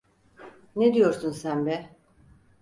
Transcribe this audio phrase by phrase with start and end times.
[0.75, 1.95] Ne diyorsun sen be?